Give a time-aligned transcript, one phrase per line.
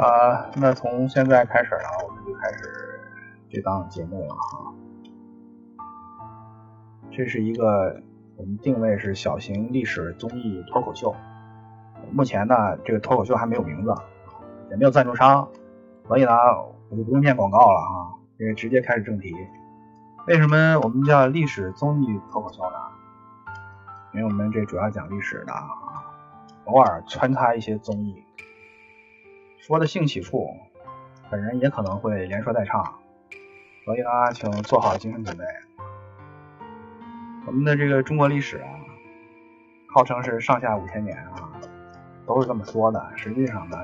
[0.00, 2.98] 啊，那从现在开始呢，我们就开始
[3.50, 4.72] 这档节目了哈。
[7.10, 8.00] 这是一个
[8.36, 11.14] 我们定位是小型历史综艺脱口秀。
[12.12, 13.94] 目前呢，这个脱口秀还没有名字，
[14.70, 15.46] 也没有赞助商，
[16.06, 16.32] 所以呢，
[16.88, 19.36] 我就不用念广告了啊，因为直接开始正题。
[20.26, 22.78] 为什么我们叫历史综艺脱口秀呢？
[24.14, 25.68] 因为我们这主要讲历史的啊，
[26.64, 28.24] 偶尔穿插一些综艺。
[29.60, 30.56] 说的兴起处，
[31.30, 32.82] 本人也可能会连说带唱，
[33.84, 35.44] 所以呢，请做好精神准备。
[37.46, 38.68] 我们的这个中国历史啊，
[39.88, 41.60] 号称是上下五千年啊，
[42.26, 43.12] 都是这么说的。
[43.16, 43.76] 实际上呢，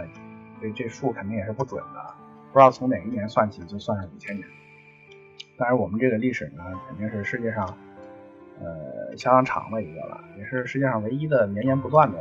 [0.63, 2.15] 这这数肯定也是不准的，
[2.53, 4.49] 不知道从哪一年算起就算上五千年。
[5.59, 7.77] 但是我们这个历史呢，肯定是世界上
[8.61, 12.19] 呃相当长的一个了，也是世界上唯一的绵延不断的。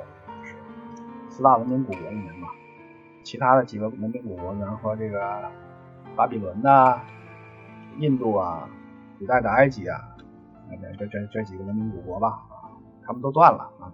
[1.29, 2.49] 四大文明古国里面嘛。
[3.25, 5.19] 其他的几个文明古国，比方说这个
[6.15, 7.01] 巴比伦呐、
[7.97, 8.69] 印度啊、
[9.17, 9.99] 古代的埃及啊，
[10.99, 12.69] 这这这几个文明古国吧，啊，
[13.03, 13.91] 他们都断了啊。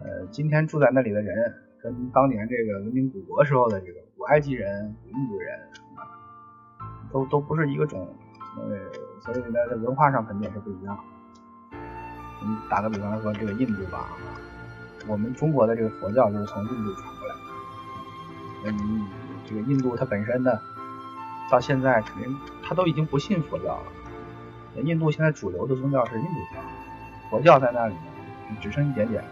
[0.00, 5.58] 呃，今天住在那里的人，跟当年这个文明古国时候的这个古埃及人、古印度人，
[7.12, 8.08] 都都不是一个种，
[8.56, 8.78] 呃，
[9.20, 10.96] 所以呢，在文化上肯定也是不一样。
[12.40, 14.06] 你打个比方说，这个印度吧，
[15.08, 17.17] 我们中国的这个佛教就是从印度传。
[18.64, 19.06] 嗯，
[19.46, 20.58] 这个印度它本身呢，
[21.50, 23.82] 到现在肯定它都已经不信佛教了。
[24.82, 26.60] 印度现在主流的宗教是印度教，
[27.30, 29.28] 佛教在那里呢，只剩一点点了。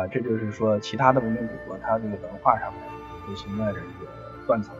[0.00, 2.82] 啊，这就是说，其他的文明古国它这个文化上面
[3.26, 4.06] 就存在着一个
[4.46, 4.74] 断层。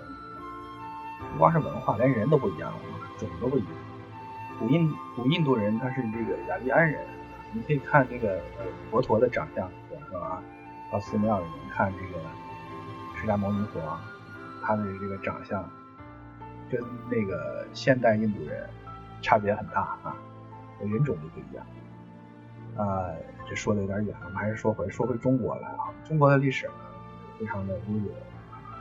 [1.32, 2.78] 不光是文化，连人都不一样了，
[3.19, 3.70] 种都不一样。
[4.58, 7.00] 古印古印度人他是这个雅利安人，
[7.52, 8.41] 你可以看这个
[8.91, 10.41] 佛陀的长相，对吧？
[10.92, 12.22] 到寺庙里面看这个。
[13.20, 13.78] 释迦牟尼佛，
[14.62, 15.62] 他的这个长相
[16.70, 18.66] 跟那个现代印度人
[19.20, 20.16] 差别很大啊，
[20.81, 21.66] 人种就不一样。
[22.78, 23.10] 啊，
[23.47, 25.92] 这说的有点远，我们还是说回说回中国来啊。
[26.03, 26.72] 中国的历史呢，
[27.38, 28.10] 非常的悠久，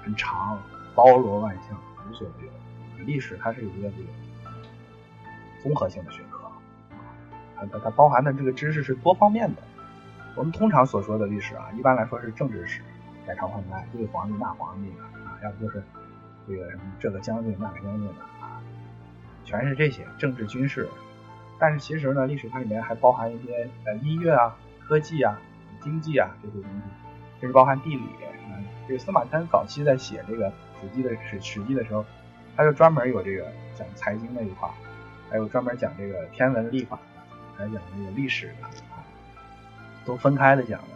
[0.02, 0.58] 很长，
[0.96, 1.78] 包罗万象，
[2.10, 3.06] 无所不有。
[3.06, 4.08] 历史它是有一个这个
[5.62, 6.50] 综合性的学科，
[7.58, 9.62] 它它它包含的这个知识是多方面的。
[10.36, 12.82] 我们通常所说的历史啊，一般来说是政治史。
[13.30, 15.84] 改朝换代，这个皇帝那皇帝的啊，要不就是
[16.48, 18.60] 这个什么这个将军那个将军的啊，
[19.46, 20.90] 全是这些政治军事。
[21.60, 25.40] 但是其实呢，历史它里面还包含一些呃音乐啊、科技啊、
[25.80, 26.70] 经济啊这些东西，
[27.40, 28.02] 甚至包含地理。
[28.88, 30.52] 这个司马迁早期在写这个
[30.82, 32.04] 史记的史史记的时候，
[32.56, 34.68] 他就专门有这个讲财经的一块，
[35.30, 38.68] 还有专门讲这个天文历法的，还讲这个历史的，
[40.04, 40.88] 都分开的讲的。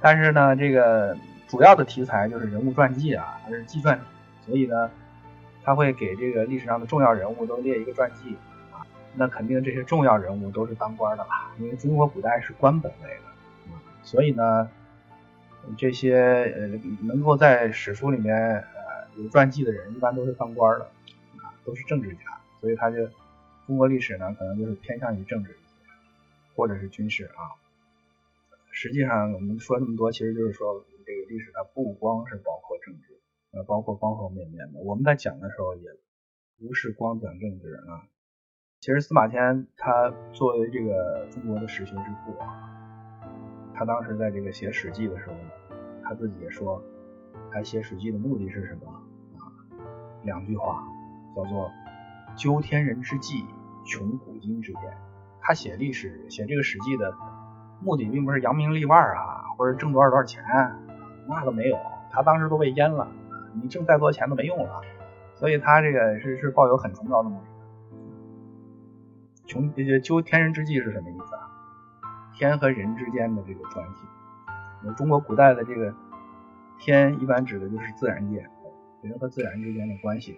[0.00, 1.14] 但是呢，这个。
[1.48, 4.00] 主要的题材就是人物传记啊，它是纪传，
[4.44, 4.90] 所以呢，
[5.62, 8.36] 他会给这个历史上的重要人物都列一个传记
[8.72, 8.82] 啊。
[9.14, 14.68] 那肯定这些重要人物都是当官的吧，因为中国古代是官本位的，所以呢，
[15.78, 16.16] 这些
[16.56, 16.66] 呃
[17.06, 20.84] 能够在史书里面呃有传记的人，一般都是当官的
[21.36, 23.08] 啊，都是政治家，所以他就
[23.68, 25.56] 中国历史呢，可能就是偏向于政治
[26.56, 27.54] 或者是军事啊。
[28.72, 30.84] 实际上我们说这么多，其实就是说。
[31.06, 33.20] 这个历史它不光是包括政治，
[33.52, 34.80] 呃，包括方方面面的。
[34.80, 35.88] 我们在讲的时候也
[36.58, 38.02] 不是光讲政治啊。
[38.80, 43.22] 其实司马迁他作为这个中国的史学之父啊，
[43.72, 45.50] 他当时在这个写《史记》的时候呢，
[46.02, 46.82] 他自己也说，
[47.52, 49.46] 他写《史记》的目的是什么啊？
[50.24, 50.84] 两句话，
[51.36, 51.70] 叫做
[52.36, 53.44] “究天人之际，
[53.86, 54.92] 穷古今之变”。
[55.40, 57.16] 他写历史，写这个《史记》的
[57.80, 60.44] 目的，并不是扬名立万啊，或者挣多少多少钱。
[61.28, 61.78] 那都没有，
[62.10, 63.08] 他当时都被淹了，
[63.60, 64.80] 你挣再多钱都没用了，
[65.34, 67.46] 所以他这个是是抱有很崇高的目的。
[69.46, 71.50] 穷究天人之际是什么意思啊？
[72.34, 74.02] 天和人之间的这个关系。
[74.96, 75.94] 中国古代的这个
[76.78, 78.46] 天一般指的就是自然界，
[79.02, 80.36] 人和自然之间的关系。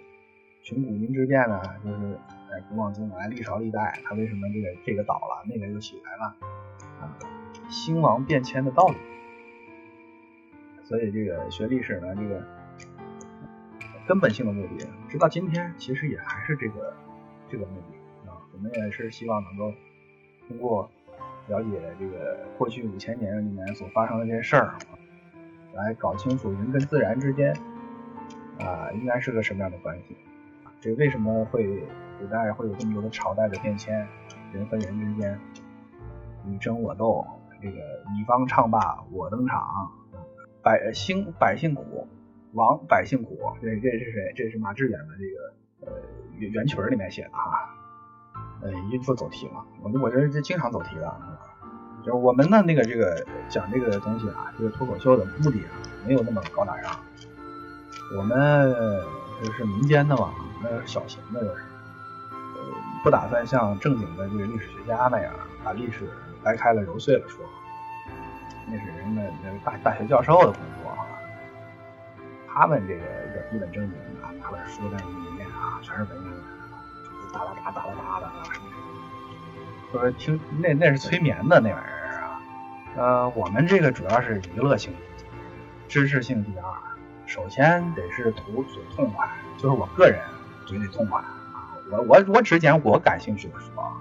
[0.62, 2.18] 穷古今之变呢，就是
[2.50, 6.34] 哎古往今来历朝历代，它为什么这个这个倒了，那个又起来了
[7.00, 7.16] 啊？
[7.68, 8.96] 兴亡变迁的道理。
[10.88, 12.42] 所以这个学历史呢，这个
[14.06, 16.94] 根本性的目的，直到今天其实也还是这个
[17.46, 18.40] 这个目的啊。
[18.54, 19.70] 我们也是希望能够
[20.48, 20.88] 通过
[21.48, 24.78] 了解这个过去五千年里面所发生的这些事儿，
[25.74, 27.54] 来搞清楚人跟自然之间
[28.58, 30.16] 啊应该是个什么样的关系。
[30.80, 31.86] 这为什么会
[32.18, 34.08] 古代会有这么多的朝代的变迁，
[34.54, 35.38] 人和人之间
[36.46, 37.26] 你争我斗，
[37.60, 37.76] 这个
[38.16, 39.92] 你方唱罢我登场。
[40.62, 42.08] 百姓百姓苦，
[42.52, 44.32] 亡百姓苦，这这是谁？
[44.36, 45.98] 这是马致远的这个呃
[46.38, 47.74] 原曲里面写的哈。
[48.60, 51.14] 呃，一说走题了，我我这这经常走题的。
[52.04, 55.70] 就我们的那个这个讲这个东西啊，这个脱口秀的目的啊，
[56.06, 56.96] 没有那么高大上。
[58.16, 58.72] 我们
[59.42, 60.32] 就是民间的嘛，
[60.62, 61.62] 那是小型的，就是，
[63.04, 65.32] 不打算像正经的这个历史学家那样
[65.62, 66.08] 把历史
[66.42, 67.44] 掰开了揉碎了说。
[68.70, 71.06] 那是人们那个大大学教授的工作啊，
[72.46, 73.00] 他们这个
[73.52, 76.42] 一本正经的拿本书在那里面啊，全是文言文，
[77.32, 78.70] 哒哒哒哒哒哒的啊什么什
[79.92, 82.40] 么，说听那那是催眠的那玩意儿啊。
[82.96, 84.92] 呃，我们这个主要是娱乐性，
[85.88, 86.64] 知识性第二，
[87.26, 89.26] 首先得是图嘴痛快，
[89.56, 90.20] 就是我个人
[90.66, 93.96] 嘴里痛快啊，我我我只捡我感兴趣的说，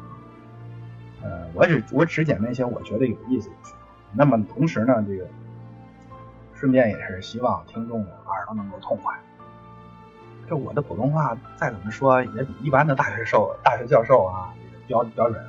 [1.24, 3.74] 呃，我只我只捡那些我觉得有意思的书。
[4.18, 5.28] 那么同时呢，这个
[6.56, 9.14] 顺便也是希望听众耳朵能够痛快。
[10.50, 14.52] 这我的普通话再怎么说也比一般的大学授、大学教授啊
[14.88, 15.40] 标标准。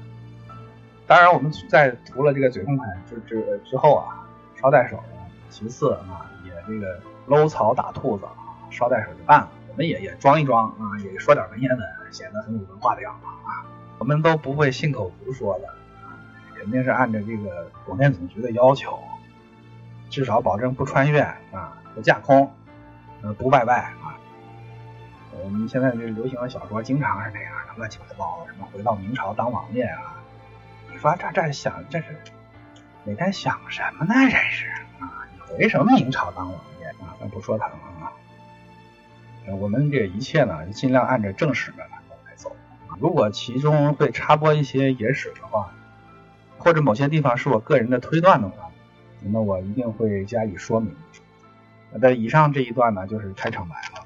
[1.07, 4.29] 当然，我们在除了这个嘴痛快之之之后啊，
[4.61, 5.03] 捎带手，
[5.49, 8.27] 其次啊，也这个搂草打兔子，
[8.71, 9.49] 捎带手就办了。
[9.71, 13.65] 我们也也装一装啊，也说点文言文，显得很有文化的样子啊。
[13.99, 15.78] 我们都不会信口胡说的。
[16.59, 18.99] 肯定是按照这个广电总局的要求，
[20.11, 21.21] 至少保证不穿越
[21.53, 22.53] 啊，不架空，
[23.23, 24.19] 呃，不拜拜啊。
[25.45, 30.21] 我们现在这流行的小说经常是这样的，乱七八糟，什么回到明朝当王爷啊。
[30.91, 32.07] 你说这这想这是
[33.05, 34.15] 每天想什么呢？
[34.29, 34.69] 这是
[34.99, 37.15] 啊，你回什么明朝当王爷啊？
[37.21, 38.13] 咱不说他了啊。
[39.57, 42.55] 我们这一切呢，尽量按照正史的来走。
[42.99, 45.73] 如果其中会插播一些野史的话。
[46.59, 48.71] 或者某些地方是我个人的推断的话，
[49.23, 50.95] 那我一定会加以说明。
[51.93, 53.98] 那以上这一段呢，就是开场白了。